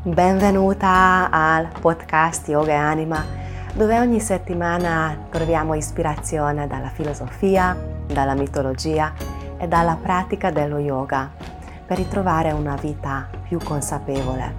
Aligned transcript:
Benvenuta 0.00 1.28
al 1.28 1.70
podcast 1.80 2.46
Yoga 2.46 2.70
e 2.70 2.76
Anima, 2.76 3.24
dove 3.74 3.98
ogni 3.98 4.20
settimana 4.20 5.26
troviamo 5.28 5.74
ispirazione 5.74 6.68
dalla 6.68 6.88
filosofia, 6.88 7.76
dalla 8.06 8.34
mitologia 8.34 9.12
e 9.58 9.66
dalla 9.66 9.98
pratica 10.00 10.52
dello 10.52 10.78
yoga 10.78 11.28
per 11.84 11.96
ritrovare 11.96 12.52
una 12.52 12.76
vita 12.76 13.28
più 13.42 13.58
consapevole. 13.58 14.54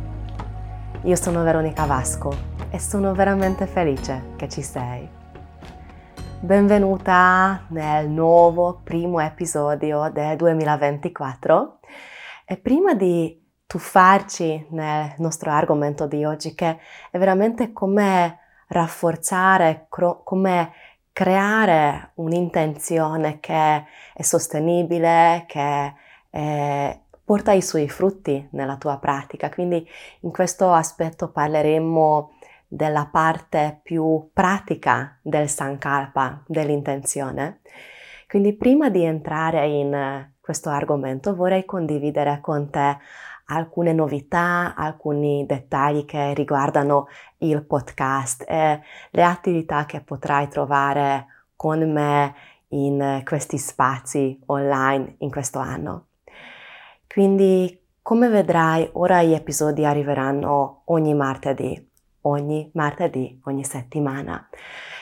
Io 1.04 1.16
sono 1.16 1.42
Veronica 1.42 1.86
Vasco 1.86 2.36
e 2.70 2.78
sono 2.78 3.14
veramente 3.14 3.66
felice 3.66 4.34
che 4.36 4.50
ci 4.50 4.62
sei. 4.62 5.10
Benvenuta 6.42 7.64
nel 7.70 8.10
nuovo 8.10 8.82
primo 8.84 9.22
episodio 9.22 10.10
del 10.12 10.36
2024 10.36 11.80
e 12.44 12.58
prima 12.58 12.94
di 12.94 13.39
tuffarci 13.70 14.66
nel 14.72 15.14
nostro 15.18 15.52
argomento 15.52 16.08
di 16.08 16.26
oggi 16.26 16.56
che 16.56 16.80
è 17.12 17.20
veramente 17.20 17.72
come 17.72 18.40
rafforzare, 18.70 19.86
come 19.90 20.72
creare 21.14 22.14
un'intenzione 22.16 23.40
che 23.40 23.86
è 24.16 24.22
sostenibile, 24.24 25.44
che 25.48 25.94
è, 26.32 27.00
porta 27.24 27.52
i 27.52 27.62
suoi 27.62 27.88
frutti 27.90 28.48
nella 28.54 28.78
tua 28.78 28.98
pratica. 28.98 29.50
Quindi 29.50 29.88
in 30.22 30.32
questo 30.32 30.74
aspetto 30.74 31.30
parleremo 31.30 32.32
della 32.68 33.08
parte 33.12 33.82
più 33.84 34.32
pratica 34.34 35.20
del 35.22 35.48
Sankalpa, 35.48 36.42
dell'intenzione. 36.48 37.62
Quindi 38.28 38.54
prima 38.54 38.90
di 38.90 39.04
entrare 39.04 39.68
in 39.68 40.28
questo 40.42 40.72
argomento 40.72 41.36
vorrei 41.36 41.66
condividere 41.66 42.40
con 42.42 42.72
te 42.72 42.98
alcune 43.50 43.94
novità, 43.94 44.74
alcuni 44.76 45.46
dettagli 45.46 46.06
che 46.06 46.34
riguardano 46.34 47.08
il 47.40 47.64
podcast 47.66 48.46
e 48.48 48.82
le 49.12 49.24
attività 49.24 49.86
che 49.86 50.02
potrai 50.02 50.48
trovare 50.48 51.26
con 51.56 51.92
me 51.92 52.36
in 52.70 53.22
questi 53.26 53.58
spazi 53.58 54.40
online 54.46 55.16
in 55.20 55.32
questo 55.32 55.60
anno. 55.60 56.06
Quindi, 57.08 57.78
come 58.02 58.30
vedrai, 58.30 58.88
ora 58.94 59.24
gli 59.24 59.34
episodi 59.34 59.84
arriveranno 59.84 60.84
ogni 60.86 61.16
martedì, 61.16 61.90
ogni 62.22 62.70
martedì, 62.76 63.40
ogni 63.46 63.64
settimana. 63.64 64.48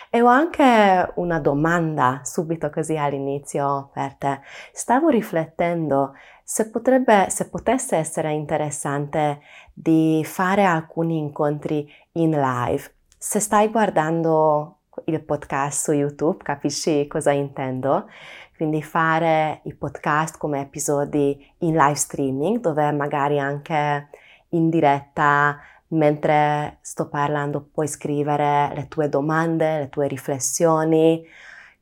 E 0.10 0.22
ho 0.22 0.28
anche 0.28 1.12
una 1.16 1.40
domanda 1.40 2.22
subito 2.24 2.70
così 2.70 2.96
all'inizio 2.96 3.90
per 3.94 4.16
te. 4.16 4.40
Stavo 4.72 5.10
riflettendo 5.10 6.14
se, 6.50 6.70
potrebbe, 6.70 7.26
se 7.30 7.50
potesse 7.50 7.98
essere 7.98 8.32
interessante 8.32 9.42
di 9.74 10.24
fare 10.24 10.64
alcuni 10.64 11.18
incontri 11.18 11.86
in 12.14 12.32
live. 12.32 12.90
Se 13.18 13.42
stai 13.42 13.68
guardando 13.68 14.78
il 15.08 15.22
podcast 15.22 15.84
su 15.84 15.92
YouTube, 15.92 16.42
capisci 16.46 17.06
cosa 17.08 17.32
intendo? 17.32 18.08
Quindi 18.56 18.82
fare 18.82 19.60
i 19.64 19.74
podcast 19.74 20.38
come 20.38 20.62
episodi 20.62 21.38
in 21.60 21.76
live 21.76 21.96
streaming, 21.96 22.62
dove 22.62 22.94
magari 22.94 23.40
anche 23.40 24.08
in 24.52 24.70
diretta 24.70 25.60
mentre 25.88 26.78
sto 26.80 27.10
parlando 27.10 27.68
puoi 27.74 27.90
scrivere 27.90 28.72
le 28.74 28.88
tue 28.88 29.10
domande, 29.10 29.80
le 29.80 29.90
tue 29.90 30.08
riflessioni, 30.08 31.28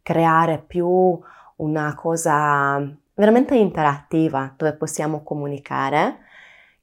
creare 0.02 0.58
più 0.58 1.20
una 1.58 1.94
cosa 1.94 3.04
veramente 3.16 3.56
interattiva 3.56 4.54
dove 4.56 4.74
possiamo 4.74 5.24
comunicare. 5.24 6.20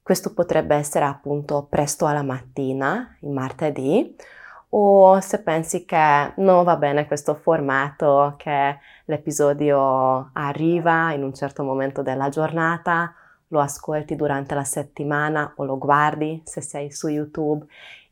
Questo 0.01 0.33
potrebbe 0.33 0.75
essere 0.75 1.05
appunto 1.05 1.65
presto 1.69 2.05
alla 2.05 2.23
mattina, 2.23 3.15
il 3.21 3.29
martedì, 3.29 4.15
o 4.75 5.19
se 5.21 5.41
pensi 5.41 5.85
che 5.85 6.33
non 6.37 6.63
va 6.63 6.75
bene 6.75 7.05
questo 7.05 7.35
formato, 7.35 8.33
che 8.37 8.77
l'episodio 9.05 10.31
arriva 10.33 11.13
in 11.13 11.23
un 11.23 11.33
certo 11.33 11.63
momento 11.63 12.01
della 12.01 12.29
giornata, 12.29 13.13
lo 13.49 13.59
ascolti 13.59 14.15
durante 14.15 14.55
la 14.55 14.63
settimana 14.63 15.53
o 15.57 15.63
lo 15.63 15.77
guardi 15.77 16.41
se 16.43 16.59
sei 16.61 16.91
su 16.91 17.07
YouTube 17.07 17.65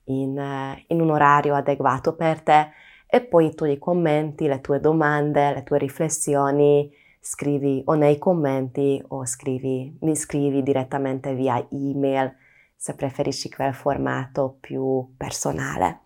in, 0.05 0.75
in 0.87 1.01
un 1.01 1.09
orario 1.09 1.55
adeguato 1.55 2.15
per 2.15 2.41
te 2.41 2.69
e 3.07 3.21
poi 3.21 3.53
tu 3.55 3.65
gli 3.65 3.79
commenti 3.79 4.47
le 4.47 4.61
tue 4.61 4.79
domande, 4.79 5.53
le 5.53 5.63
tue 5.63 5.79
riflessioni 5.79 6.89
scrivi 7.21 7.83
o 7.85 7.93
nei 7.93 8.17
commenti 8.17 9.01
o 9.09 9.25
scrivi, 9.25 9.95
mi 10.01 10.15
scrivi 10.15 10.63
direttamente 10.63 11.35
via 11.35 11.63
email 11.69 12.35
se 12.75 12.95
preferisci 12.95 13.49
quel 13.49 13.75
formato 13.75 14.57
più 14.59 15.13
personale. 15.15 16.05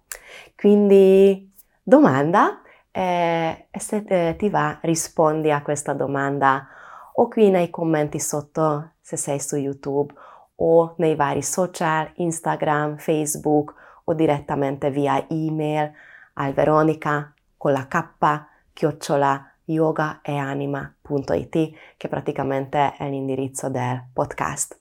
Quindi 0.57 1.49
domanda 1.81 2.61
eh, 2.91 3.67
e 3.71 3.79
se 3.79 4.03
eh, 4.05 4.35
ti 4.37 4.49
va 4.49 4.77
rispondi 4.81 5.51
a 5.51 5.61
questa 5.61 5.93
domanda 5.93 6.67
o 7.13 7.29
qui 7.29 7.49
nei 7.49 7.69
commenti 7.69 8.19
sotto 8.19 8.91
se 8.99 9.15
sei 9.15 9.39
su 9.39 9.55
YouTube 9.55 10.13
o 10.55 10.95
nei 10.97 11.15
vari 11.15 11.41
social, 11.41 12.11
Instagram, 12.15 12.97
Facebook 12.97 13.73
o 14.03 14.13
direttamente 14.13 14.91
via 14.91 15.25
email 15.29 15.91
al 16.33 16.53
Veronica 16.53 17.33
con 17.57 17.71
la 17.71 17.87
K 17.87 18.45
chiocciola 18.73 19.54
yogaeanima.it 19.65 21.71
che 21.97 22.07
praticamente 22.07 22.93
è 22.97 23.09
l'indirizzo 23.09 23.69
del 23.69 24.03
podcast. 24.13 24.79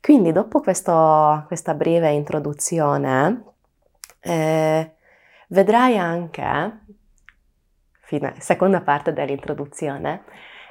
Quindi 0.00 0.32
dopo 0.32 0.60
questo, 0.60 1.44
questa 1.46 1.74
breve 1.74 2.10
introduzione 2.12 3.44
eh, 4.20 4.94
vedrai 5.48 5.98
anche, 5.98 6.78
fine, 8.00 8.34
seconda 8.38 8.80
parte 8.80 9.12
dell'introduzione, 9.12 10.24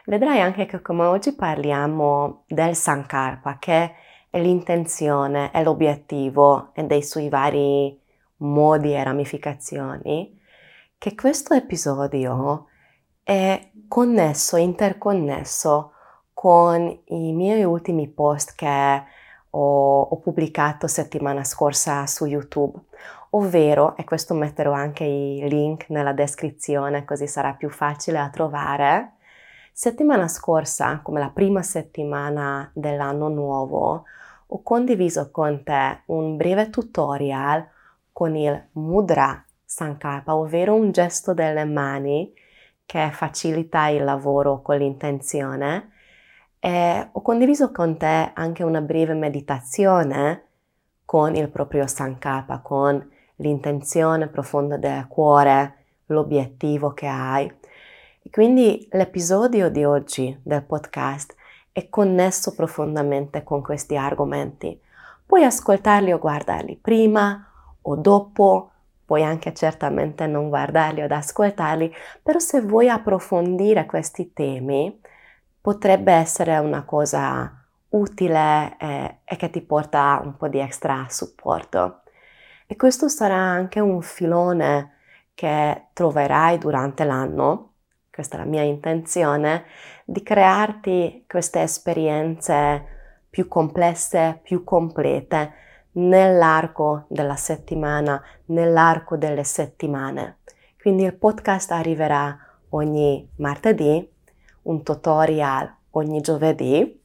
vedrai 0.05 0.41
anche 0.41 0.65
che 0.65 0.81
come 0.81 1.05
oggi 1.05 1.35
parliamo 1.35 2.43
del 2.47 2.75
Sankalpa, 2.75 3.57
che 3.59 3.93
è 4.29 4.41
l'intenzione, 4.41 5.51
è 5.51 5.63
l'obiettivo 5.63 6.71
e 6.73 6.83
dei 6.83 7.03
suoi 7.03 7.29
vari 7.29 7.99
modi 8.37 8.93
e 8.93 9.03
ramificazioni, 9.03 10.37
che 10.97 11.15
questo 11.15 11.53
episodio 11.53 12.68
è 13.29 13.69
connesso, 13.87 14.57
interconnesso 14.57 15.91
con 16.33 17.01
i 17.09 17.31
miei 17.31 17.63
ultimi 17.63 18.07
post 18.07 18.55
che 18.55 19.03
ho, 19.51 20.01
ho, 20.01 20.17
pubblicato 20.17 20.87
settimana 20.87 21.43
scorsa 21.43 22.07
su 22.07 22.25
YouTube, 22.25 22.79
ovvero, 23.31 23.95
e 23.97 24.03
questo 24.03 24.33
metterò 24.33 24.71
anche 24.71 25.03
i 25.03 25.47
link 25.47 25.89
nella 25.89 26.13
descrizione 26.13 27.05
così 27.05 27.27
sarà 27.27 27.53
più 27.53 27.69
facile 27.69 28.17
a 28.17 28.31
trovare, 28.31 29.17
settimana 29.73 30.27
scorsa, 30.27 30.99
come 31.03 31.19
la 31.19 31.29
prima 31.29 31.61
settimana 31.61 32.71
dell'anno 32.73 33.27
nuovo, 33.27 34.05
ho 34.47 34.63
condiviso 34.63 35.29
con 35.29 35.61
te 35.63 36.01
un 36.07 36.35
breve 36.35 36.71
tutorial 36.71 37.63
con 38.11 38.35
il 38.35 38.69
Mudra 38.71 39.45
Sankalpa, 39.63 40.35
ovvero 40.35 40.73
un 40.73 40.89
gesto 40.89 41.35
delle 41.35 41.65
mani 41.65 42.33
che 42.89 43.11
facilita 43.11 43.85
il 43.89 44.03
lavoro 44.03 44.63
con 44.63 44.77
l'intenzione 44.77 45.91
e 46.59 47.07
ho 47.11 47.21
condiviso 47.21 47.71
con 47.71 47.97
te 47.97 48.31
anche 48.33 48.63
una 48.63 48.81
breve 48.81 49.13
meditazione 49.13 50.45
con 51.05 51.35
il 51.35 51.49
proprio 51.49 51.85
Sankalpa, 51.85 52.61
con 52.61 53.07
l'intenzione 53.35 54.25
profonda 54.25 54.77
del 54.77 55.05
cuore, 55.07 55.75
l'obiettivo 56.07 56.95
che 56.95 57.05
hai. 57.05 57.53
Quindi 58.31 58.87
l'episodio 58.93 59.69
di 59.69 59.83
oggi 59.83 60.35
del 60.41 60.63
podcast 60.63 61.35
è 61.71 61.89
connesso 61.89 62.55
profondamente 62.55 63.43
con 63.43 63.61
questi 63.61 63.97
argomenti. 63.97 64.81
Puoi 65.27 65.43
ascoltarli 65.43 66.11
o 66.11 66.17
guardarli 66.17 66.75
prima 66.81 67.51
o 67.83 67.95
dopo 67.95 68.68
puoi 69.09 69.23
anche 69.23 69.55
certamente 69.55 70.27
non 70.27 70.49
guardarli 70.49 71.01
o 71.01 71.07
ascoltarli, 71.09 71.91
però 72.21 72.37
se 72.37 72.61
vuoi 72.61 72.89
approfondire 72.89 73.87
questi 73.87 74.33
temi 74.33 75.01
potrebbe 75.59 76.13
essere 76.13 76.59
una 76.59 76.85
cosa 76.85 77.51
utile 77.89 78.77
e, 78.77 79.21
e 79.25 79.35
che 79.35 79.49
ti 79.49 79.61
porta 79.61 80.21
un 80.23 80.37
po' 80.37 80.47
di 80.47 80.59
extra 80.59 81.07
supporto. 81.09 82.03
E 82.67 82.75
questo 82.75 83.07
sarà 83.07 83.33
anche 83.33 83.79
un 83.79 83.99
filone 84.03 84.97
che 85.33 85.87
troverai 85.93 86.59
durante 86.59 87.03
l'anno, 87.03 87.73
questa 88.11 88.35
è 88.35 88.39
la 88.41 88.45
mia 88.45 88.61
intenzione, 88.61 89.65
di 90.05 90.21
crearti 90.21 91.25
queste 91.27 91.63
esperienze 91.63 93.25
più 93.27 93.47
complesse, 93.47 94.39
più 94.43 94.63
complete, 94.63 95.53
nell'arco 95.99 97.05
della 97.09 97.35
settimana, 97.35 98.21
nell'arco 98.45 99.17
delle 99.17 99.43
settimane. 99.43 100.39
Quindi 100.79 101.03
il 101.03 101.15
podcast 101.15 101.71
arriverà 101.71 102.37
ogni 102.69 103.29
martedì, 103.37 104.09
un 104.63 104.83
tutorial 104.83 105.75
ogni 105.91 106.21
giovedì 106.21 107.01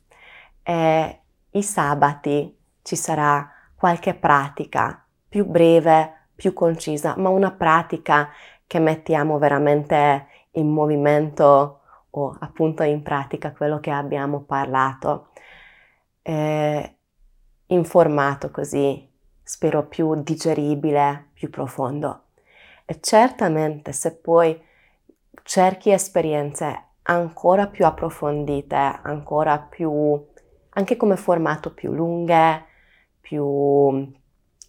e 0.63 1.21
i 1.51 1.63
sabati 1.63 2.57
ci 2.83 2.97
sarà 2.97 3.51
qualche 3.75 4.15
pratica 4.15 5.05
più 5.29 5.47
breve, 5.47 6.29
più 6.35 6.53
concisa, 6.53 7.15
ma 7.17 7.29
una 7.31 7.51
pratica 7.51 8.31
che 8.67 8.79
mettiamo 8.79 9.39
veramente 9.39 10.27
in 10.53 10.69
movimento 10.69 11.81
o 12.11 12.37
appunto 12.41 12.83
in 12.85 13.03
pratica 13.03 13.53
quello 13.53 13.81
che 13.81 13.91
abbiamo 13.91 14.43
parlato, 14.43 15.31
eh, 16.23 16.94
in 17.75 17.85
formato 17.85 18.51
così, 18.51 19.07
spero 19.43 19.87
più 19.87 20.23
digeribile, 20.23 21.31
più 21.35 21.51
profondo. 21.51 22.23
E 22.85 22.99
certamente 23.01 23.93
se 23.93 24.17
poi 24.17 24.61
cerchi 25.43 25.91
esperienze 25.91 26.83
ancora 27.03 27.67
più 27.67 27.85
approfondite, 27.85 29.01
ancora 29.03 29.59
più, 29.59 30.25
anche 30.71 30.97
come 30.97 31.17
formato 31.17 31.73
più 31.73 31.93
lunghe, 31.93 32.65
più 33.21 33.45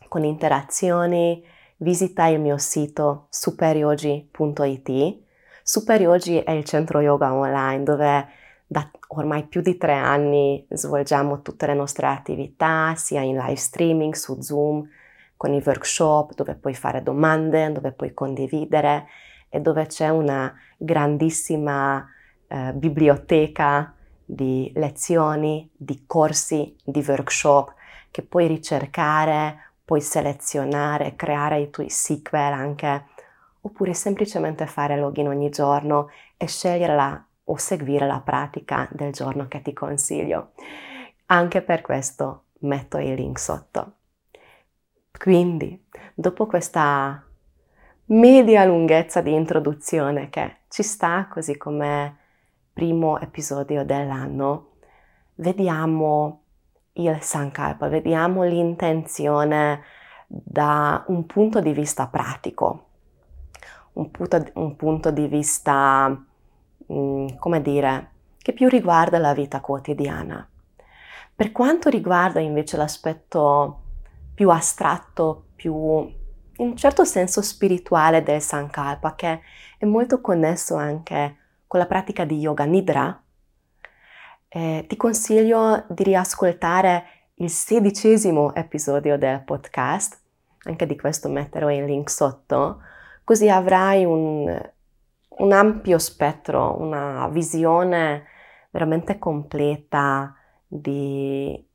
con 0.07 0.23
interazioni, 0.23 1.43
visita 1.77 2.25
il 2.27 2.39
mio 2.39 2.57
sito 2.57 3.27
superiogi.it. 3.29 5.23
Superiogi 5.61 6.39
è 6.39 6.51
il 6.51 6.63
centro 6.63 7.01
yoga 7.01 7.33
online 7.33 7.83
dove 7.83 8.27
da 8.67 8.89
ormai 9.09 9.45
più 9.45 9.61
di 9.61 9.77
tre 9.77 9.93
anni 9.93 10.65
svolgiamo 10.69 11.41
tutte 11.41 11.67
le 11.67 11.73
nostre 11.73 12.07
attività, 12.07 12.95
sia 12.95 13.21
in 13.21 13.37
live 13.37 13.55
streaming 13.55 14.13
su 14.13 14.41
Zoom, 14.41 14.87
con 15.37 15.53
i 15.53 15.61
workshop 15.63 16.33
dove 16.33 16.55
puoi 16.55 16.73
fare 16.73 17.03
domande, 17.03 17.71
dove 17.71 17.91
puoi 17.91 18.13
condividere 18.13 19.07
e 19.49 19.59
dove 19.59 19.85
c'è 19.85 20.09
una 20.09 20.53
grandissima 20.77 22.05
eh, 22.47 22.73
biblioteca 22.73 23.93
di 24.25 24.71
lezioni, 24.75 25.69
di 25.75 26.03
corsi, 26.07 26.75
di 26.83 27.03
workshop 27.05 27.73
che 28.09 28.23
puoi 28.23 28.47
ricercare, 28.47 29.71
puoi 29.83 30.01
selezionare, 30.01 31.15
creare 31.15 31.59
i 31.59 31.69
tuoi 31.69 31.89
sequel 31.89 32.53
anche, 32.53 33.05
oppure 33.61 33.93
semplicemente 33.93 34.65
fare 34.65 34.97
login 34.97 35.27
ogni 35.27 35.49
giorno 35.49 36.09
e 36.37 36.47
scegliere 36.47 36.95
la, 36.95 37.24
o 37.45 37.57
seguire 37.57 38.07
la 38.07 38.19
pratica 38.19 38.87
del 38.91 39.11
giorno 39.11 39.47
che 39.47 39.61
ti 39.61 39.73
consiglio. 39.73 40.51
Anche 41.27 41.61
per 41.61 41.81
questo 41.81 42.43
metto 42.59 42.97
il 42.97 43.13
link 43.13 43.39
sotto. 43.39 43.93
Quindi, 45.17 45.87
dopo 46.13 46.45
questa 46.45 47.23
media 48.07 48.65
lunghezza 48.65 49.21
di 49.21 49.33
introduzione 49.33 50.29
che 50.29 50.57
ci 50.69 50.83
sta 50.83 51.27
così 51.29 51.57
come 51.57 52.17
primo 52.73 53.19
episodio 53.19 53.85
dell'anno, 53.85 54.73
vediamo 55.35 56.41
il 56.93 57.17
Sankalpa, 57.21 57.87
vediamo 57.87 58.43
l'intenzione 58.43 59.81
da 60.27 61.03
un 61.07 61.25
punto 61.25 61.59
di 61.61 61.71
vista 61.71 62.07
pratico, 62.07 62.87
un 63.93 64.11
punto, 64.11 64.45
un 64.53 64.75
punto 64.75 65.11
di 65.11 65.27
vista, 65.27 66.23
mm, 66.91 67.27
come 67.37 67.61
dire, 67.61 68.11
che 68.37 68.53
più 68.53 68.67
riguarda 68.67 69.17
la 69.17 69.33
vita 69.33 69.59
quotidiana. 69.61 70.47
Per 71.35 71.51
quanto 71.51 71.89
riguarda 71.89 72.39
invece 72.39 72.77
l'aspetto 72.77 73.81
più 74.33 74.49
astratto, 74.49 75.47
più 75.55 75.73
in 76.57 76.67
un 76.67 76.77
certo 76.77 77.03
senso 77.03 77.41
spirituale 77.41 78.23
del 78.23 78.41
Sankalpa, 78.41 79.15
che 79.15 79.41
è 79.77 79.85
molto 79.85 80.21
connesso 80.21 80.75
anche 80.75 81.37
con 81.67 81.79
la 81.79 81.85
pratica 81.85 82.23
di 82.23 82.37
Yoga 82.37 82.63
Nidra, 82.65 83.21
eh, 84.47 84.85
ti 84.87 84.95
consiglio 84.95 85.83
di 85.89 86.03
riascoltare 86.03 87.05
il 87.35 87.49
sedicesimo 87.49 88.55
episodio 88.55 89.17
del 89.17 89.41
podcast, 89.43 90.21
anche 90.63 90.85
di 90.85 90.95
questo 90.95 91.27
metterò 91.27 91.69
il 91.69 91.83
link 91.83 92.09
sotto, 92.09 92.81
così 93.25 93.49
avrai 93.49 94.05
un, 94.05 94.57
un 95.37 95.51
ampio 95.51 95.97
spettro, 95.97 96.79
una 96.79 97.27
visione 97.29 98.25
veramente 98.71 99.17
completa 99.17 100.35
di, 100.67 101.67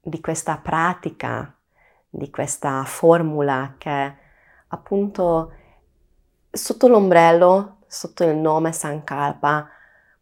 di 0.00 0.20
questa 0.20 0.56
pratica, 0.58 1.56
di 2.08 2.30
questa 2.30 2.84
formula 2.84 3.74
che 3.78 4.16
appunto 4.68 5.52
sotto 6.50 6.88
l'ombrello, 6.88 7.78
sotto 7.86 8.24
il 8.24 8.36
nome 8.36 8.72
Sankalpa, 8.72 9.68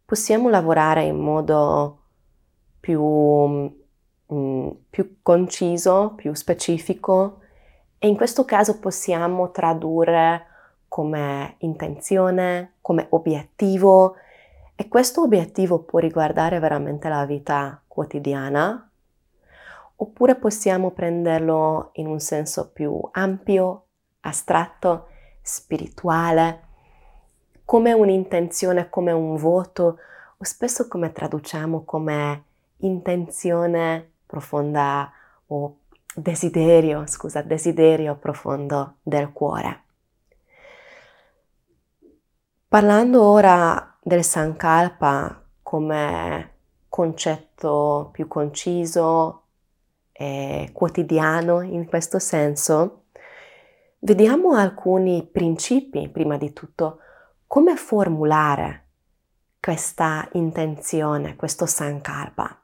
possiamo 0.05 0.49
lavorare 0.49 1.03
in 1.03 1.17
modo 1.17 2.01
più, 2.79 3.01
mm, 4.33 4.69
più 4.89 5.17
conciso, 5.21 6.13
più 6.15 6.33
specifico 6.33 7.41
e 7.97 8.07
in 8.07 8.15
questo 8.15 8.45
caso 8.45 8.79
possiamo 8.79 9.51
tradurre 9.51 10.45
come 10.97 11.57
intenzione, 11.59 12.77
come 12.81 13.05
obiettivo 13.11 14.15
e 14.75 14.87
questo 14.87 15.21
obiettivo 15.21 15.83
può 15.83 15.99
riguardare 15.99 16.57
veramente 16.57 17.07
la 17.07 17.23
vita 17.23 17.79
quotidiana 17.87 18.89
oppure 19.97 20.35
possiamo 20.37 20.89
prenderlo 20.89 21.91
in 21.93 22.07
un 22.07 22.19
senso 22.19 22.71
più 22.71 22.99
ampio, 23.11 23.85
astratto, 24.21 25.09
spirituale 25.43 26.63
come 27.63 27.93
un'intenzione, 27.93 28.89
come 28.89 29.11
un 29.11 29.35
voto, 29.35 29.99
o 30.35 30.43
spesso 30.43 30.87
come 30.87 31.11
traduciamo 31.11 31.83
come 31.83 32.43
intenzione 32.77 34.13
profonda 34.25 35.11
o 35.45 35.77
desiderio, 36.15 37.05
scusa, 37.05 37.43
desiderio 37.43 38.15
profondo 38.15 38.95
del 39.03 39.31
cuore. 39.31 39.85
Parlando 42.69 43.23
ora 43.23 43.97
del 44.03 44.25
Sankalpa 44.25 45.41
come 45.63 46.55
concetto 46.89 48.09
più 48.11 48.27
conciso 48.27 49.43
e 50.11 50.71
quotidiano 50.73 51.61
in 51.61 51.85
questo 51.85 52.19
senso, 52.19 53.05
vediamo 53.99 54.55
alcuni 54.55 55.25
principi 55.25 56.09
prima 56.09 56.35
di 56.35 56.51
tutto 56.51 56.99
come 57.47 57.77
formulare 57.77 58.87
questa 59.61 60.27
intenzione, 60.33 61.37
questo 61.37 61.65
sankalpa. 61.65 62.63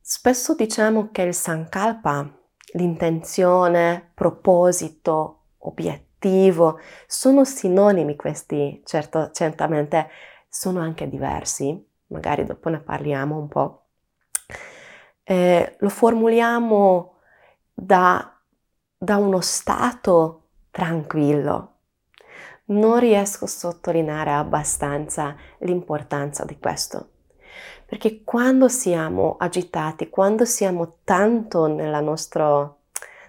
Spesso 0.00 0.56
diciamo 0.56 1.10
che 1.12 1.22
il 1.22 1.34
sankalpa, 1.34 2.28
l'intenzione, 2.72 4.10
proposito, 4.14 5.42
obiettivo, 5.58 6.12
sono 7.06 7.44
sinonimi 7.44 8.16
questi, 8.16 8.82
certo, 8.84 9.30
certamente 9.32 10.08
sono 10.48 10.80
anche 10.80 11.08
diversi, 11.08 11.84
magari 12.08 12.44
dopo 12.44 12.68
ne 12.68 12.80
parliamo 12.80 13.36
un 13.36 13.48
po'. 13.48 13.86
Eh, 15.24 15.76
lo 15.78 15.88
formuliamo 15.88 17.14
da, 17.72 18.38
da 18.96 19.16
uno 19.16 19.40
stato 19.40 20.48
tranquillo, 20.70 21.72
non 22.66 22.98
riesco 22.98 23.44
a 23.44 23.48
sottolineare 23.48 24.32
abbastanza 24.32 25.36
l'importanza 25.58 26.44
di 26.44 26.58
questo. 26.58 27.10
Perché 27.86 28.22
quando 28.24 28.68
siamo 28.68 29.36
agitati, 29.38 30.08
quando 30.08 30.44
siamo 30.44 30.98
tanto 31.04 31.66
nostro, 32.00 32.80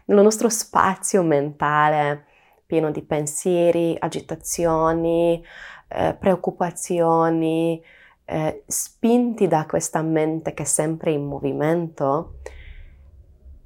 nello 0.06 0.22
nostro 0.22 0.50
spazio 0.50 1.24
mentale, 1.24 2.26
pieno 2.66 2.92
di 2.92 3.04
pensieri, 3.04 3.96
agitazioni, 3.98 5.44
eh, 5.88 6.16
preoccupazioni, 6.20 7.82
eh, 8.26 8.64
spinti 8.66 9.48
da 9.48 9.66
questa 9.66 10.02
mente 10.02 10.54
che 10.54 10.64
è 10.64 10.66
sempre 10.66 11.12
in 11.12 11.26
movimento, 11.26 12.40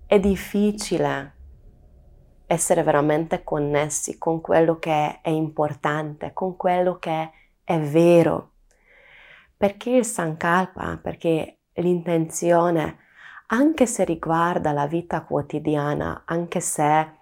è 0.05 0.19
difficile 0.19 1.35
essere 2.45 2.81
veramente 2.81 3.43
connessi 3.43 4.17
con 4.17 4.41
quello 4.41 4.79
che 4.79 5.21
è 5.21 5.29
importante, 5.29 6.33
con 6.33 6.57
quello 6.57 6.97
che 6.97 7.31
è 7.63 7.79
vero. 7.79 8.53
Perché 9.55 9.91
il 9.91 10.05
Sankalpa? 10.05 10.97
Perché 11.01 11.59
l'intenzione, 11.73 12.97
anche 13.47 13.85
se 13.85 14.03
riguarda 14.03 14.71
la 14.71 14.87
vita 14.87 15.21
quotidiana, 15.21 16.23
anche 16.25 16.59
se 16.59 17.17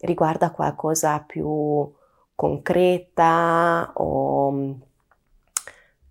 riguarda 0.00 0.50
qualcosa 0.50 1.20
più 1.20 1.92
concreta 2.34 3.92
o 3.94 4.78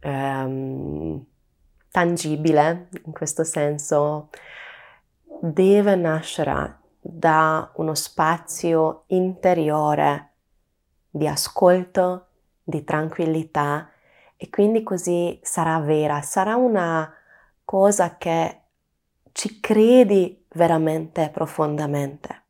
um, 0.03 1.25
tangibile, 1.91 2.89
in 3.05 3.11
questo 3.11 3.43
senso, 3.43 4.29
deve 5.39 5.95
nascere 5.95 6.79
da 6.99 7.71
uno 7.75 7.93
spazio 7.93 9.03
interiore 9.07 10.31
di 11.09 11.27
ascolto, 11.27 12.27
di 12.63 12.83
tranquillità 12.83 13.89
e 14.35 14.49
quindi 14.49 14.83
così 14.83 15.39
sarà 15.43 15.79
vera, 15.79 16.21
sarà 16.21 16.55
una 16.55 17.13
cosa 17.63 18.17
che 18.17 18.61
ci 19.31 19.59
credi 19.59 20.45
veramente 20.49 21.29
profondamente. 21.31 22.44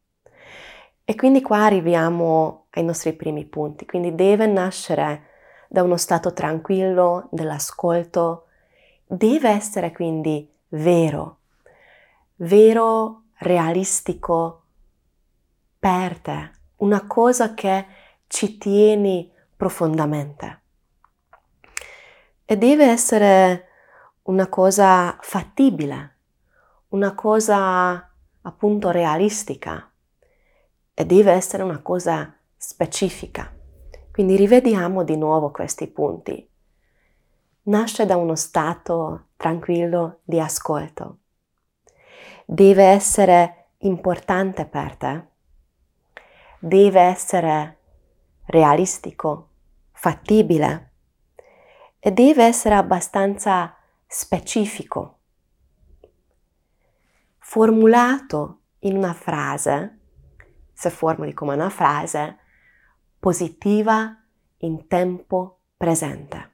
E 1.08 1.14
quindi 1.14 1.44
qua 1.44 1.66
arriviamo 1.66 2.66
ai 2.72 2.84
nostri 2.84 3.14
primi 3.14 3.46
punti, 3.46 3.86
quindi 3.86 4.16
deve 4.16 4.48
nascere 4.48 5.28
da 5.70 5.84
uno 5.84 5.98
stato 5.98 6.34
tranquillo 6.34 7.28
dell'ascolto, 7.30 8.48
deve 9.06 9.50
essere 9.50 9.92
quindi 9.92 10.52
vero, 10.70 11.42
vero, 12.38 13.26
realistico 13.38 14.64
per 15.78 16.18
te, 16.18 16.52
una 16.78 17.06
cosa 17.06 17.54
che 17.54 17.86
ci 18.26 18.58
tieni 18.58 19.32
profondamente. 19.56 20.62
E 22.46 22.58
deve 22.58 22.86
essere 22.86 23.68
una 24.24 24.48
cosa 24.48 25.16
fattibile, 25.22 26.16
una 26.90 27.14
cosa 27.14 28.12
appunto 28.42 28.90
realistica 28.90 29.88
e 30.96 31.06
deve 31.06 31.34
essere 31.34 31.62
una 31.62 31.82
cosa 31.82 32.36
specifica. 32.58 33.54
Quindi 34.12 34.38
rivediamo 34.38 35.04
di 35.04 35.18
nuovo 35.18 35.52
questi 35.52 35.88
punti. 35.88 36.50
Nasce 37.64 38.06
da 38.06 38.16
uno 38.16 38.36
stato 38.36 39.26
tranquillo 39.36 40.22
di 40.24 40.40
ascolto. 40.40 41.18
Deve 42.46 42.86
essere 42.86 43.66
importante 43.80 44.66
per 44.66 44.96
te. 44.96 45.24
Deve 46.60 47.02
essere 47.02 47.78
realistico, 48.46 49.50
fattibile 49.92 50.92
e 52.00 52.12
deve 52.12 52.46
essere 52.46 52.76
abbastanza 52.76 53.76
specifico, 54.08 55.18
formulato 57.40 58.60
in 58.80 58.96
una 58.96 59.14
frase, 59.14 60.00
se 60.76 60.90
formuli 60.90 61.34
come 61.34 61.56
una 61.56 61.70
frase, 61.70 62.38
positiva 63.18 64.16
in 64.58 64.88
tempo 64.88 65.62
presente. 65.78 66.52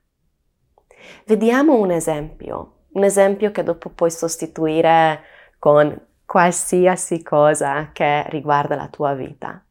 Vediamo 1.25 1.75
un 1.75 1.91
esempio, 1.91 2.83
un 2.91 3.03
esempio 3.03 3.51
che 3.51 3.63
dopo 3.63 3.89
puoi 3.89 4.11
sostituire 4.11 5.23
con 5.57 5.99
qualsiasi 6.25 7.23
cosa 7.23 7.89
che 7.91 8.29
riguarda 8.29 8.75
la 8.75 8.87
tua 8.87 9.13
vita. 9.13 9.63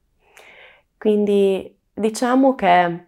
Quindi 0.99 1.78
diciamo 1.95 2.54
che 2.54 3.07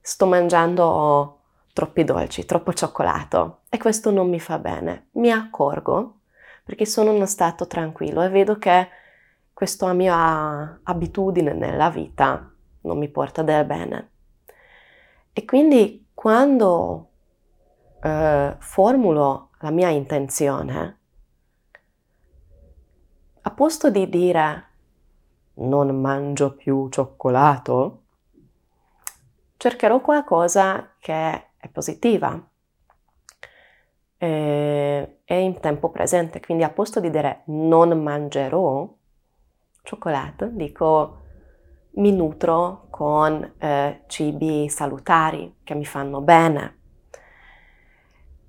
sto 0.00 0.26
mangiando 0.26 1.38
troppi 1.72 2.04
dolci, 2.04 2.44
troppo 2.44 2.72
cioccolato 2.72 3.62
e 3.70 3.78
questo 3.78 4.10
non 4.10 4.28
mi 4.28 4.38
fa 4.38 4.58
bene. 4.58 5.08
Mi 5.12 5.30
accorgo 5.30 6.20
perché 6.62 6.86
sono 6.86 7.10
in 7.10 7.16
uno 7.16 7.26
stato 7.26 7.66
tranquillo 7.66 8.22
e 8.22 8.28
vedo 8.28 8.58
che 8.58 8.88
questa 9.60 9.92
mia 9.92 10.80
abitudine 10.84 11.52
nella 11.52 11.90
vita 11.90 12.50
non 12.80 12.96
mi 12.96 13.10
porta 13.10 13.42
del 13.42 13.66
bene. 13.66 14.10
E 15.34 15.44
quindi 15.44 16.08
quando 16.14 17.10
eh, 18.02 18.56
formulo 18.58 19.50
la 19.58 19.70
mia 19.70 19.90
intenzione, 19.90 20.98
a 23.42 23.50
posto 23.50 23.90
di 23.90 24.08
dire 24.08 24.68
non 25.56 25.94
mangio 26.00 26.54
più 26.54 26.88
cioccolato, 26.88 28.02
cercherò 29.58 30.00
qualcosa 30.00 30.94
che 30.98 31.48
è 31.54 31.68
positiva 31.70 32.48
e 34.16 35.18
è 35.22 35.34
in 35.34 35.60
tempo 35.60 35.90
presente, 35.90 36.40
quindi 36.40 36.62
a 36.62 36.70
posto 36.70 36.98
di 36.98 37.10
dire 37.10 37.42
non 37.48 38.02
mangerò 38.02 38.96
cioccolato, 39.90 40.46
dico 40.46 41.18
mi 41.94 42.12
nutro 42.12 42.86
con 42.90 43.54
eh, 43.58 44.02
cibi 44.06 44.68
salutari 44.68 45.56
che 45.64 45.74
mi 45.74 45.84
fanno 45.84 46.20
bene. 46.20 46.78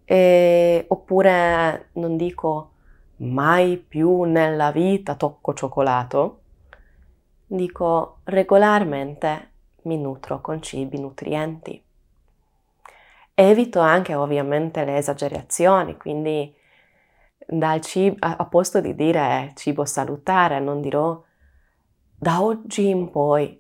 E, 0.06 0.86
oppure 0.88 1.90
non 1.94 2.16
dico 2.16 2.70
mai 3.18 3.78
più 3.78 4.22
nella 4.24 4.72
vita 4.72 5.16
tocco 5.16 5.56
cioccolato, 5.56 6.42
dico 7.48 8.20
regolarmente 8.26 9.50
mi 9.84 9.98
nutro 9.98 10.42
con 10.42 10.62
cibi 10.62 11.00
nutrienti. 11.00 11.84
Evito 13.34 13.80
anche 13.80 14.14
ovviamente 14.14 14.86
le 14.86 14.98
esagerazioni, 14.98 15.98
quindi 15.98 16.54
dal 17.48 17.82
cibo, 17.82 18.18
a 18.20 18.46
posto 18.46 18.80
di 18.80 18.94
dire 18.94 19.54
cibo 19.56 19.86
salutare, 19.86 20.60
non 20.60 20.82
dirò 20.82 21.20
da 22.22 22.44
oggi 22.44 22.88
in 22.88 23.10
poi 23.10 23.60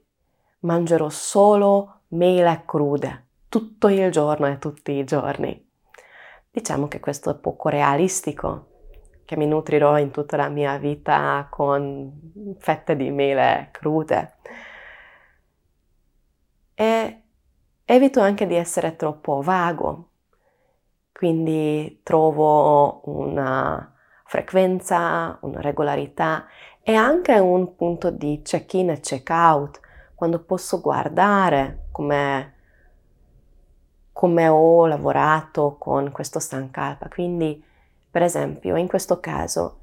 mangerò 0.59 1.09
solo 1.09 2.01
mele 2.09 2.61
crude 2.63 3.29
tutto 3.49 3.87
il 3.87 4.11
giorno 4.11 4.45
e 4.45 4.59
tutti 4.59 4.91
i 4.91 5.03
giorni. 5.03 5.67
Diciamo 6.51 6.87
che 6.87 6.99
questo 6.99 7.31
è 7.31 7.35
poco 7.39 7.69
realistico, 7.69 8.67
che 9.25 9.35
mi 9.35 9.47
nutrirò 9.47 9.97
in 9.97 10.11
tutta 10.11 10.37
la 10.37 10.49
mia 10.49 10.77
vita 10.77 11.47
con 11.49 12.55
fette 12.59 12.95
di 12.95 13.09
mele 13.09 13.69
crude. 13.71 14.35
E 16.75 17.21
evito 17.83 18.19
anche 18.19 18.45
di 18.45 18.53
essere 18.53 18.95
troppo 18.95 19.41
vago, 19.41 20.09
quindi 21.11 22.01
trovo 22.03 23.01
una 23.09 23.91
frequenza, 24.31 25.37
una 25.41 25.59
regolarità 25.59 26.45
e 26.83 26.95
anche 26.95 27.37
un 27.37 27.75
punto 27.75 28.09
di 28.09 28.41
check-in 28.43 28.89
e 28.89 28.99
check-out, 28.99 29.79
quando 30.15 30.39
posso 30.39 30.81
guardare 30.81 31.87
come, 31.91 32.53
come 34.11 34.47
ho 34.47 34.85
lavorato 34.87 35.77
con 35.77 36.11
questo 36.11 36.39
Sankalpa. 36.39 37.07
Quindi, 37.07 37.63
per 38.09 38.23
esempio, 38.23 38.75
in 38.75 38.87
questo 38.87 39.19
caso, 39.19 39.79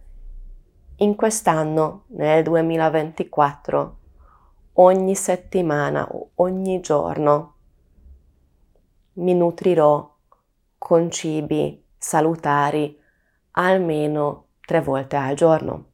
in 0.96 1.14
quest'anno, 1.14 2.04
nel 2.08 2.42
2024, 2.42 3.96
ogni 4.74 5.14
settimana 5.14 6.08
ogni 6.36 6.80
giorno 6.80 7.54
mi 9.14 9.34
nutrirò 9.34 10.16
con 10.76 11.10
cibi 11.10 11.84
salutari 11.96 12.96
almeno 13.52 14.46
tre 14.60 14.80
volte 14.80 15.16
al 15.16 15.34
giorno. 15.34 15.84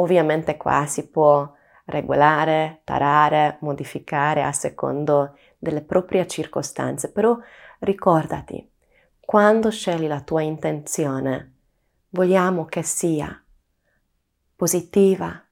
Ovviamente 0.00 0.56
qua 0.56 0.86
si 0.86 1.08
può 1.08 1.52
regolare, 1.84 2.80
tarare, 2.84 3.58
modificare 3.60 4.42
a 4.42 4.50
secondo 4.50 5.36
delle 5.58 5.82
proprie 5.82 6.26
circostanze, 6.26 7.12
però 7.12 7.36
ricordati, 7.80 8.66
quando 9.20 9.70
scegli 9.70 10.06
la 10.06 10.22
tua 10.22 10.40
intenzione, 10.40 11.54
vogliamo 12.10 12.64
che 12.64 12.82
sia 12.82 13.44
positiva, 14.56 15.44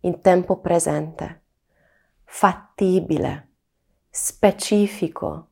in 0.00 0.20
tempo 0.20 0.58
presente, 0.58 1.42
fattibile, 2.24 3.50
specifico, 4.10 5.50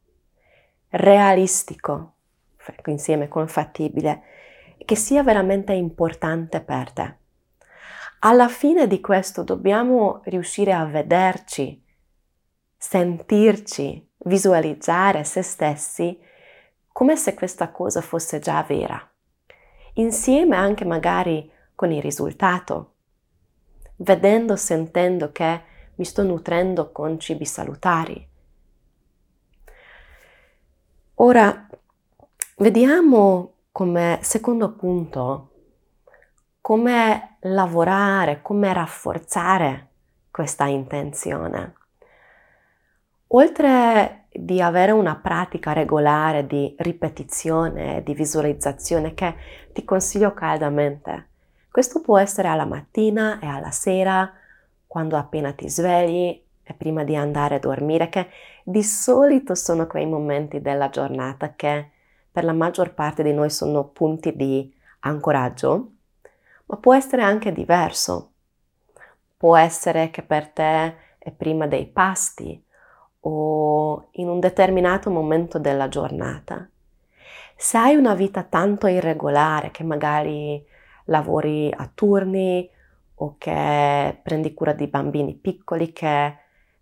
realistico, 0.88 2.14
insieme 2.86 3.28
con 3.28 3.46
fattibile, 3.46 4.22
che 4.84 4.96
sia 4.96 5.22
veramente 5.22 5.72
importante 5.72 6.60
per 6.60 6.90
te. 6.90 7.18
Alla 8.22 8.48
fine 8.48 8.86
di 8.86 9.00
questo 9.00 9.42
dobbiamo 9.42 10.20
riuscire 10.24 10.74
a 10.74 10.84
vederci, 10.84 11.82
sentirci, 12.76 14.10
visualizzare 14.24 15.24
se 15.24 15.40
stessi 15.40 16.20
come 16.92 17.16
se 17.16 17.32
questa 17.32 17.70
cosa 17.70 18.02
fosse 18.02 18.38
già 18.38 18.62
vera, 18.62 19.10
insieme 19.94 20.54
anche 20.54 20.84
magari 20.84 21.50
con 21.74 21.92
il 21.92 22.02
risultato, 22.02 22.96
vedendo, 23.96 24.54
sentendo 24.54 25.32
che 25.32 25.62
mi 25.94 26.04
sto 26.04 26.22
nutrendo 26.22 26.92
con 26.92 27.18
cibi 27.18 27.46
salutari. 27.46 28.28
Ora, 31.14 31.66
vediamo 32.58 33.54
come 33.72 34.18
secondo 34.20 34.74
punto 34.74 35.49
come 36.70 37.38
lavorare, 37.40 38.42
come 38.42 38.72
rafforzare 38.72 39.88
questa 40.30 40.66
intenzione. 40.66 41.74
Oltre 43.32 44.26
di 44.30 44.62
avere 44.62 44.92
una 44.92 45.16
pratica 45.16 45.72
regolare 45.72 46.46
di 46.46 46.72
ripetizione 46.78 48.04
di 48.04 48.14
visualizzazione 48.14 49.14
che 49.14 49.34
ti 49.72 49.84
consiglio 49.84 50.32
caldamente, 50.32 51.30
questo 51.72 52.00
può 52.00 52.18
essere 52.18 52.46
alla 52.46 52.66
mattina 52.66 53.40
e 53.40 53.48
alla 53.48 53.72
sera, 53.72 54.32
quando 54.86 55.16
appena 55.16 55.50
ti 55.50 55.68
svegli 55.68 56.40
e 56.62 56.72
prima 56.74 57.02
di 57.02 57.16
andare 57.16 57.56
a 57.56 57.58
dormire, 57.58 58.08
che 58.08 58.28
di 58.62 58.84
solito 58.84 59.56
sono 59.56 59.88
quei 59.88 60.06
momenti 60.06 60.60
della 60.60 60.88
giornata 60.88 61.52
che 61.56 61.90
per 62.30 62.44
la 62.44 62.52
maggior 62.52 62.94
parte 62.94 63.24
di 63.24 63.32
noi 63.32 63.50
sono 63.50 63.88
punti 63.88 64.36
di 64.36 64.72
ancoraggio 65.00 65.94
ma 66.70 66.76
può 66.76 66.94
essere 66.94 67.22
anche 67.22 67.52
diverso. 67.52 68.30
Può 69.36 69.56
essere 69.56 70.10
che 70.10 70.22
per 70.22 70.48
te 70.48 70.96
è 71.18 71.30
prima 71.32 71.66
dei 71.66 71.86
pasti 71.86 72.62
o 73.22 74.08
in 74.12 74.28
un 74.28 74.38
determinato 74.38 75.10
momento 75.10 75.58
della 75.58 75.88
giornata. 75.88 76.66
Se 77.56 77.76
hai 77.76 77.96
una 77.96 78.14
vita 78.14 78.44
tanto 78.44 78.86
irregolare 78.86 79.70
che 79.70 79.82
magari 79.82 80.64
lavori 81.06 81.72
a 81.76 81.90
turni 81.92 82.68
o 83.16 83.34
che 83.36 84.18
prendi 84.22 84.54
cura 84.54 84.72
di 84.72 84.86
bambini 84.86 85.34
piccoli 85.34 85.92
che 85.92 86.36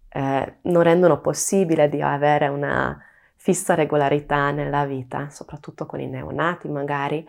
eh, 0.08 0.54
non 0.60 0.82
rendono 0.82 1.20
possibile 1.20 1.88
di 1.88 2.00
avere 2.00 2.48
una 2.48 2.96
fissa 3.36 3.74
regolarità 3.74 4.50
nella 4.50 4.84
vita, 4.84 5.30
soprattutto 5.30 5.86
con 5.86 6.00
i 6.00 6.06
neonati 6.06 6.68
magari, 6.68 7.26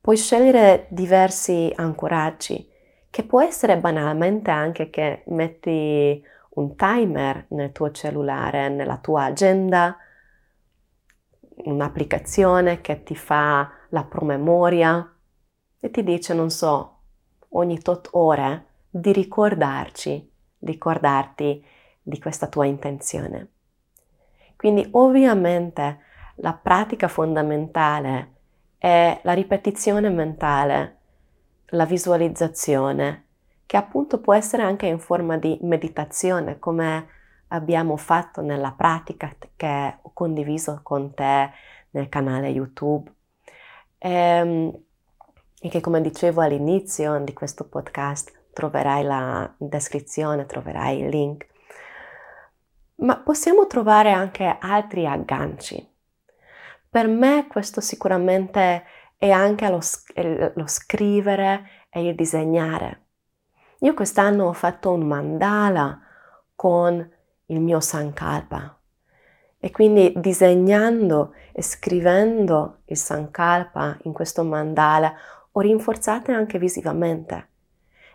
puoi 0.00 0.16
scegliere 0.16 0.86
diversi 0.90 1.72
ancoraggi, 1.74 2.68
che 3.10 3.24
può 3.24 3.42
essere 3.42 3.78
banalmente 3.78 4.50
anche 4.50 4.90
che 4.90 5.22
metti 5.26 6.22
un 6.50 6.76
timer 6.76 7.46
nel 7.50 7.72
tuo 7.72 7.90
cellulare, 7.90 8.68
nella 8.68 8.98
tua 8.98 9.24
agenda, 9.24 9.96
un'applicazione 11.64 12.80
che 12.80 13.02
ti 13.02 13.14
fa 13.14 13.70
la 13.90 14.04
promemoria 14.04 15.14
e 15.80 15.90
ti 15.90 16.02
dice, 16.02 16.34
non 16.34 16.50
so, 16.50 17.00
ogni 17.50 17.80
tot 17.80 18.08
ore 18.12 18.66
di 18.90 19.12
ricordarci, 19.12 20.30
ricordarti 20.60 21.64
di 22.02 22.18
questa 22.18 22.46
tua 22.48 22.66
intenzione. 22.66 23.52
Quindi 24.56 24.88
ovviamente 24.92 26.00
la 26.36 26.52
pratica 26.52 27.08
fondamentale 27.08 28.37
è 28.78 29.20
la 29.22 29.32
ripetizione 29.32 30.08
mentale, 30.08 30.96
la 31.70 31.84
visualizzazione, 31.84 33.24
che 33.66 33.76
appunto 33.76 34.20
può 34.20 34.32
essere 34.34 34.62
anche 34.62 34.86
in 34.86 34.98
forma 34.98 35.36
di 35.36 35.58
meditazione, 35.62 36.58
come 36.58 37.08
abbiamo 37.48 37.96
fatto 37.96 38.40
nella 38.40 38.72
pratica 38.72 39.34
che 39.56 39.98
ho 40.00 40.10
condiviso 40.14 40.80
con 40.82 41.12
te 41.12 41.50
nel 41.90 42.08
canale 42.08 42.48
YouTube. 42.48 43.12
E, 43.98 44.10
ehm, 44.10 44.82
e 45.60 45.68
che 45.68 45.80
come 45.80 46.00
dicevo 46.00 46.40
all'inizio 46.40 47.18
di 47.18 47.32
questo 47.32 47.68
podcast 47.68 48.32
troverai 48.52 49.02
la 49.02 49.52
descrizione, 49.58 50.46
troverai 50.46 51.00
il 51.00 51.08
link 51.08 51.46
ma 52.98 53.16
possiamo 53.16 53.66
trovare 53.66 54.12
anche 54.12 54.56
altri 54.58 55.06
agganci. 55.06 55.96
Per 56.90 57.06
me 57.06 57.46
questo 57.48 57.80
sicuramente 57.80 58.84
è 59.16 59.30
anche 59.30 59.68
lo, 59.68 59.80
lo 60.54 60.66
scrivere 60.66 61.68
e 61.90 62.06
il 62.06 62.14
disegnare. 62.14 63.06
Io 63.80 63.94
quest'anno 63.94 64.46
ho 64.46 64.52
fatto 64.52 64.92
un 64.92 65.06
mandala 65.06 66.00
con 66.54 67.08
il 67.46 67.60
mio 67.60 67.80
Sankalpa 67.80 68.78
e 69.60 69.70
quindi 69.70 70.12
disegnando 70.16 71.34
e 71.52 71.62
scrivendo 71.62 72.78
il 72.86 72.96
Sankalpa 72.96 73.98
in 74.02 74.12
questo 74.12 74.44
mandala 74.44 75.14
ho 75.50 75.60
rinforzato 75.60 76.32
anche 76.32 76.58
visivamente. 76.58 77.48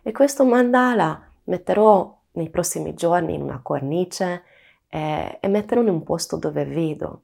E 0.02 0.12
questo 0.12 0.46
mandala 0.46 1.22
metterò 1.46 2.18
nei 2.34 2.50
prossimi 2.50 2.94
giorni 2.94 3.36
in 3.36 3.42
una 3.42 3.60
cornice 3.62 4.44
eh, 4.88 5.38
e 5.40 5.48
metterlo 5.48 5.84
in 5.84 5.90
un 5.90 6.04
posto 6.04 6.38
dove 6.38 6.66
vedo. 6.66 7.22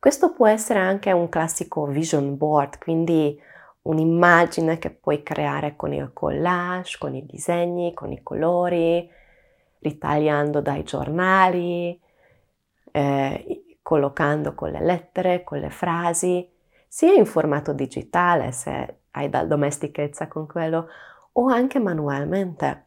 Questo 0.00 0.32
può 0.32 0.46
essere 0.46 0.78
anche 0.78 1.12
un 1.12 1.28
classico 1.28 1.84
vision 1.84 2.38
board, 2.38 2.78
quindi 2.78 3.38
un'immagine 3.82 4.78
che 4.78 4.88
puoi 4.88 5.22
creare 5.22 5.76
con 5.76 5.92
il 5.92 6.10
collage, 6.14 6.96
con 6.98 7.14
i 7.14 7.26
disegni, 7.26 7.92
con 7.92 8.10
i 8.10 8.22
colori, 8.22 9.06
ritagliando 9.80 10.62
dai 10.62 10.84
giornali, 10.84 12.00
eh, 12.92 13.78
collocando 13.82 14.54
con 14.54 14.70
le 14.70 14.80
lettere, 14.80 15.44
con 15.44 15.58
le 15.58 15.68
frasi, 15.68 16.50
sia 16.88 17.12
in 17.12 17.26
formato 17.26 17.74
digitale 17.74 18.52
se 18.52 19.00
hai 19.10 19.28
da 19.28 19.44
domestichezza 19.44 20.28
con 20.28 20.46
quello, 20.46 20.88
o 21.32 21.48
anche 21.48 21.78
manualmente. 21.78 22.86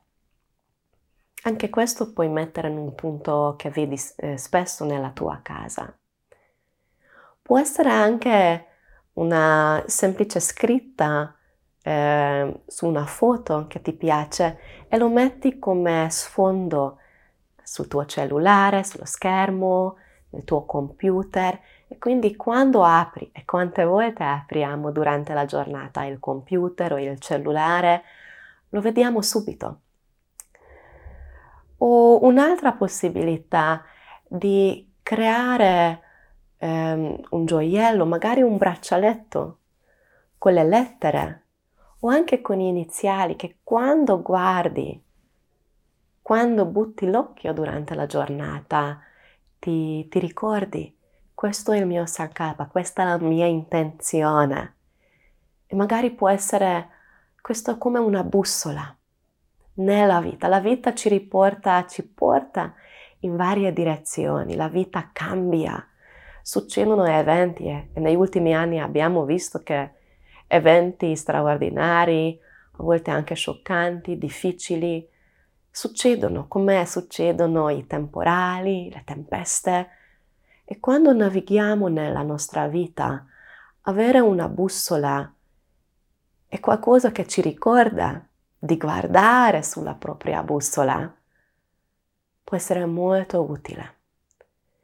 Anche 1.43 1.69
questo 1.69 2.11
puoi 2.11 2.29
mettere 2.29 2.69
in 2.69 2.77
un 2.77 2.95
punto 2.95 3.53
che 3.55 3.69
vedi 3.69 3.99
eh, 4.15 4.35
spesso 4.39 4.83
nella 4.83 5.11
tua 5.11 5.41
casa. 5.43 5.95
Può 7.43 7.59
essere 7.59 7.89
anche 7.89 8.67
una 9.13 9.83
semplice 9.85 10.39
scritta 10.39 11.35
eh, 11.83 12.61
su 12.65 12.87
una 12.87 13.05
foto 13.05 13.67
che 13.67 13.81
ti 13.81 13.91
piace 13.91 14.57
e 14.87 14.97
lo 14.97 15.09
metti 15.09 15.59
come 15.59 16.07
sfondo 16.09 16.99
sul 17.61 17.89
tuo 17.89 18.05
cellulare, 18.05 18.85
sullo 18.85 19.03
schermo, 19.03 19.97
nel 20.29 20.45
tuo 20.45 20.65
computer 20.65 21.59
e 21.87 21.97
quindi 21.97 22.37
quando 22.37 22.83
apri 22.83 23.29
e 23.33 23.43
quante 23.45 23.83
volte 23.83 24.23
apriamo 24.23 24.91
durante 24.91 25.33
la 25.33 25.45
giornata 25.45 26.05
il 26.05 26.19
computer 26.19 26.93
o 26.93 26.99
il 26.99 27.19
cellulare, 27.19 28.03
lo 28.69 28.79
vediamo 28.79 29.21
subito. 29.21 29.79
O 31.79 32.23
un'altra 32.23 32.71
possibilità 32.71 33.83
di 34.25 34.93
creare 35.03 36.02
ehm, 36.63 37.19
un 37.31 37.45
gioiello, 37.45 38.05
magari 38.05 38.41
un 38.41 38.57
braccialetto 38.57 39.59
con 40.37 40.53
le 40.53 40.63
lettere 40.63 41.41
o 41.99 42.09
anche 42.09 42.41
con 42.41 42.57
gli 42.57 42.61
iniziali 42.61 43.35
che 43.35 43.57
quando 43.63 44.21
guardi, 44.21 45.01
quando 46.21 46.65
butti 46.65 47.09
l'occhio 47.09 47.53
durante 47.53 47.95
la 47.95 48.05
giornata, 48.05 49.01
ti, 49.59 50.07
ti 50.07 50.19
ricordi, 50.19 50.97
questo 51.33 51.73
è 51.73 51.77
il 51.77 51.85
mio 51.85 52.05
Sankapa, 52.05 52.67
questa 52.67 53.03
è 53.03 53.05
la 53.05 53.17
mia 53.17 53.45
intenzione. 53.45 54.75
E 55.67 55.75
magari 55.75 56.11
può 56.11 56.29
essere 56.29 56.89
questo 57.41 57.77
come 57.77 57.99
una 57.99 58.23
bussola 58.23 58.95
nella 59.75 60.21
vita. 60.21 60.47
La 60.47 60.59
vita 60.59 60.93
ci 60.93 61.09
riporta, 61.09 61.85
ci 61.87 62.07
porta 62.07 62.73
in 63.19 63.35
varie 63.35 63.73
direzioni, 63.73 64.55
la 64.55 64.67
vita 64.67 65.09
cambia, 65.11 65.85
succedono 66.43 67.05
eventi 67.05 67.67
e 67.67 67.89
negli 67.93 68.15
ultimi 68.15 68.53
anni 68.53 68.79
abbiamo 68.79 69.23
visto 69.23 69.63
che 69.63 69.91
eventi 70.47 71.15
straordinari, 71.15 72.37
a 72.73 72.83
volte 72.83 73.11
anche 73.11 73.33
scioccanti, 73.33 74.17
difficili, 74.17 75.07
succedono 75.71 76.47
come 76.47 76.85
succedono 76.85 77.69
i 77.69 77.87
temporali, 77.87 78.91
le 78.91 79.03
tempeste. 79.05 79.89
E 80.65 80.79
quando 80.79 81.13
navighiamo 81.13 81.87
nella 81.87 82.21
nostra 82.21 82.67
vita, 82.67 83.25
avere 83.81 84.19
una 84.19 84.49
bussola 84.49 85.33
è 86.47 86.59
qualcosa 86.59 87.11
che 87.11 87.25
ci 87.25 87.41
ricorda 87.41 88.23
di 88.59 88.77
guardare 88.77 89.63
sulla 89.63 89.95
propria 89.95 90.43
bussola 90.43 91.11
può 92.43 92.57
essere 92.57 92.85
molto 92.85 93.41
utile. 93.41 94.01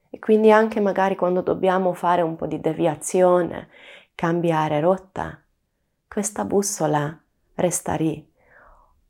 E 0.09 0.19
quindi 0.19 0.51
anche 0.51 0.79
magari 0.79 1.15
quando 1.15 1.41
dobbiamo 1.41 1.93
fare 1.93 2.21
un 2.21 2.35
po' 2.35 2.47
di 2.47 2.59
deviazione, 2.59 3.69
cambiare 4.15 4.79
rotta, 4.79 5.39
questa 6.07 6.43
bussola 6.45 7.17
resta 7.55 7.93
lì 7.95 8.27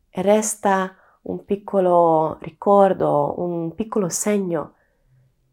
e 0.09 0.21
resta 0.21 0.95
un 1.21 1.45
piccolo 1.45 2.37
ricordo, 2.41 3.35
un 3.37 3.73
piccolo 3.75 4.09
segno. 4.09 4.73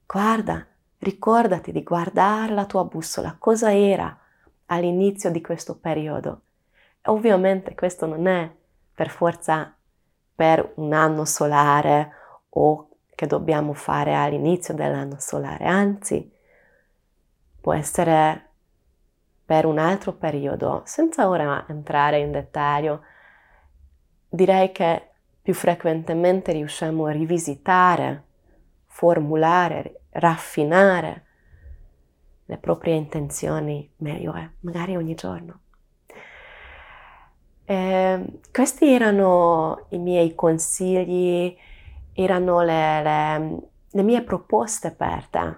Guarda, 0.06 0.66
ricordati 0.98 1.72
di 1.72 1.82
guardare 1.82 2.52
la 2.52 2.66
tua 2.66 2.84
bussola, 2.84 3.36
cosa 3.38 3.72
era 3.72 4.18
all'inizio 4.66 5.30
di 5.30 5.40
questo 5.40 5.76
periodo. 5.76 6.40
Ovviamente 7.04 7.74
questo 7.74 8.06
non 8.06 8.26
è 8.26 8.50
per 8.92 9.10
forza 9.10 9.74
per 10.34 10.72
un 10.76 10.92
anno 10.92 11.24
solare 11.24 12.10
o 12.50 12.85
che 13.16 13.26
dobbiamo 13.26 13.72
fare 13.72 14.14
all'inizio 14.14 14.74
dell'anno 14.74 15.16
solare, 15.18 15.64
anzi 15.64 16.32
può 17.60 17.72
essere 17.72 18.50
per 19.44 19.64
un 19.64 19.78
altro 19.78 20.12
periodo, 20.12 20.82
senza 20.84 21.28
ora 21.28 21.64
entrare 21.68 22.20
in 22.20 22.30
dettaglio. 22.30 23.02
Direi 24.28 24.70
che 24.70 25.10
più 25.40 25.54
frequentemente 25.54 26.52
riusciamo 26.52 27.06
a 27.06 27.12
rivisitare, 27.12 28.24
formulare, 28.86 30.02
raffinare 30.10 31.24
le 32.44 32.58
proprie 32.58 32.94
intenzioni 32.94 33.90
meglio 33.96 34.34
è, 34.34 34.48
magari 34.60 34.96
ogni 34.96 35.14
giorno. 35.14 35.60
Eh, 37.64 38.40
questi 38.52 38.92
erano 38.92 39.86
i 39.90 39.98
miei 39.98 40.34
consigli, 40.34 41.56
erano 42.16 42.62
le, 42.62 43.02
le, 43.02 43.58
le 43.90 44.02
mie 44.02 44.22
proposte 44.22 44.90
per 44.90 45.26
te, 45.28 45.56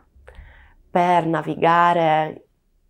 per 0.90 1.26
navigare 1.26 2.46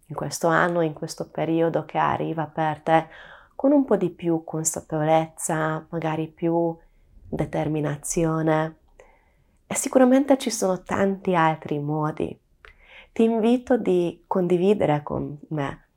in 0.07 0.15
questo 0.15 0.49
anno, 0.49 0.81
in 0.81 0.95
questo 0.95 1.29
periodo 1.29 1.85
che 1.85 1.99
arriva 1.99 2.47
per 2.47 2.81
te 2.81 3.07
con 3.55 3.73
un 3.73 3.85
po' 3.85 3.97
di 3.97 4.11
più 4.11 4.43
consapevolezza, 4.45 5.87
magari 5.91 6.29
più 6.29 6.77
determinazione. 7.29 8.77
E 9.67 9.75
sicuramente 9.75 10.39
ci 10.39 10.51
sono 10.51 10.83
tanti 10.83 11.35
altri 11.35 11.79
modi. 11.79 12.41
Ti 13.13 13.23
invito 13.23 13.77
di 13.77 14.25
condividere 14.27 15.03
con 15.03 15.39
me 15.49 15.89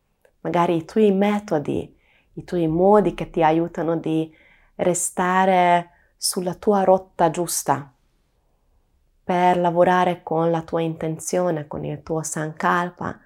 magari 0.41 0.77
i 0.77 0.85
tuoi 0.85 1.11
metodi, 1.11 1.95
i 2.33 2.43
tuoi 2.43 2.67
modi 2.67 3.13
che 3.13 3.29
ti 3.29 3.43
aiutano 3.43 3.95
di 3.95 4.31
restare 4.75 5.90
sulla 6.23 6.53
tua 6.53 6.83
rotta 6.83 7.31
giusta 7.31 7.91
per 9.23 9.57
lavorare 9.57 10.21
con 10.21 10.51
la 10.51 10.61
tua 10.61 10.81
intenzione, 10.81 11.65
con 11.65 11.83
il 11.83 12.03
tuo 12.03 12.21
sankalpa. 12.21 13.19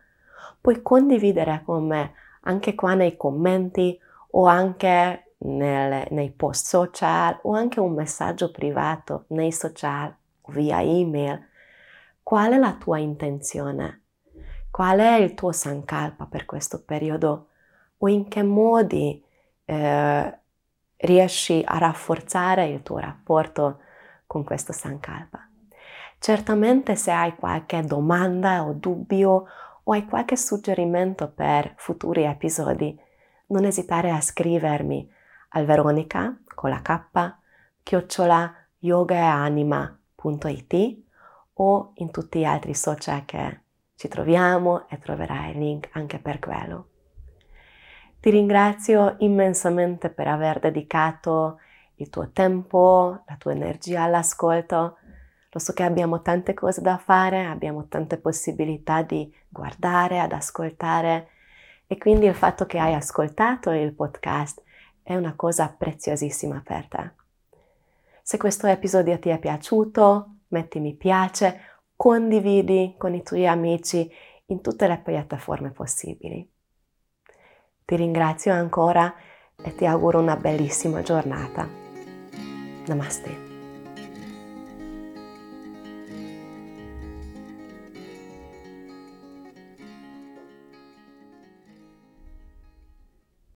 Puoi 0.61 0.81
condividere 0.81 1.61
con 1.65 1.87
me 1.87 2.13
anche 2.43 2.73
qua 2.73 2.93
nei 2.93 3.17
commenti 3.17 3.99
o 4.31 4.45
anche 4.45 5.33
nel, 5.39 6.07
nei 6.11 6.31
post 6.31 6.67
social 6.67 7.37
o 7.41 7.53
anche 7.53 7.81
un 7.81 7.93
messaggio 7.93 8.49
privato 8.49 9.25
nei 9.27 9.51
social 9.51 10.15
o 10.43 10.51
via 10.53 10.81
email. 10.81 11.49
Qual 12.23 12.53
è 12.53 12.57
la 12.57 12.77
tua 12.79 12.99
intenzione? 12.99 14.03
Qual 14.71 14.99
è 14.99 15.15
il 15.15 15.33
tuo 15.33 15.51
sankalpa 15.51 16.27
per 16.27 16.45
questo 16.45 16.81
periodo? 16.81 17.47
O 17.97 18.07
in 18.07 18.29
che 18.29 18.41
modi 18.41 19.21
eh, 19.65 20.39
riesci 20.97 21.61
a 21.65 21.77
rafforzare 21.77 22.67
il 22.67 22.83
tuo 22.83 22.99
rapporto 22.99 23.79
con 24.25 24.43
questo 24.43 24.71
sankalpa? 24.71 25.47
Certamente 26.17 26.95
se 26.95 27.11
hai 27.11 27.35
qualche 27.35 27.81
domanda 27.81 28.63
o 28.63 28.73
dubbio 28.73 29.45
o 29.83 29.91
hai 29.91 30.05
qualche 30.05 30.35
suggerimento 30.35 31.29
per 31.29 31.75
futuri 31.77 32.23
episodi, 32.23 32.99
non 33.47 33.65
esitare 33.65 34.09
a 34.09 34.21
scrivermi 34.21 35.07
al 35.49 35.65
Veronica 35.65 36.35
con 36.53 36.71
la 36.71 36.81
K 36.81 37.01
chiocciola 37.83 38.55
yogaanima.it 38.79 41.03
o 41.53 41.91
in 41.95 42.11
tutti 42.11 42.39
gli 42.39 42.45
altri 42.45 42.73
social 42.73 43.25
che 43.25 43.59
ci 43.95 44.07
troviamo 44.07 44.87
e 44.89 44.97
troverai 44.99 45.51
il 45.51 45.59
link 45.59 45.89
anche 45.93 46.19
per 46.19 46.39
quello. 46.39 46.87
Ti 48.25 48.31
ringrazio 48.31 49.17
immensamente 49.19 50.09
per 50.09 50.27
aver 50.27 50.57
dedicato 50.57 51.59
il 51.97 52.09
tuo 52.09 52.31
tempo, 52.31 53.21
la 53.27 53.35
tua 53.37 53.51
energia 53.51 54.01
all'ascolto. 54.01 54.97
Lo 55.51 55.59
so 55.59 55.73
che 55.73 55.83
abbiamo 55.83 56.23
tante 56.23 56.55
cose 56.55 56.81
da 56.81 56.97
fare, 56.97 57.45
abbiamo 57.45 57.87
tante 57.87 58.17
possibilità 58.17 59.03
di 59.03 59.31
guardare, 59.47 60.19
ad 60.19 60.31
ascoltare 60.31 61.27
e 61.85 61.99
quindi 61.99 62.25
il 62.25 62.33
fatto 62.33 62.65
che 62.65 62.79
hai 62.79 62.95
ascoltato 62.95 63.69
il 63.69 63.93
podcast 63.93 64.63
è 65.03 65.15
una 65.15 65.35
cosa 65.35 65.69
preziosissima 65.77 66.63
per 66.65 66.87
te. 66.87 67.11
Se 68.23 68.37
questo 68.37 68.65
episodio 68.65 69.19
ti 69.19 69.29
è 69.29 69.37
piaciuto, 69.37 70.37
metti 70.47 70.79
mi 70.79 70.95
piace 70.95 71.59
condividi 71.95 72.95
con 72.97 73.13
i 73.13 73.21
tuoi 73.21 73.45
amici 73.45 74.11
in 74.47 74.61
tutte 74.61 74.87
le 74.87 74.97
piattaforme 74.97 75.69
possibili. 75.69 76.53
Ti 77.85 77.95
ringrazio 77.95 78.51
ancora 78.51 79.13
e 79.61 79.75
ti 79.75 79.85
auguro 79.85 80.19
una 80.19 80.35
bellissima 80.35 81.03
giornata. 81.03 81.69
Namaste. 82.87 83.44